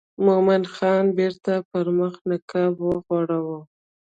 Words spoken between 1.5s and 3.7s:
پر مخ نقاب وغوړاوه.